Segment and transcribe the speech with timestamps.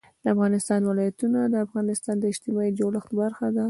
[0.23, 3.59] د افغانستان ولايتونه د افغانستان د اجتماعي جوړښت برخه ده.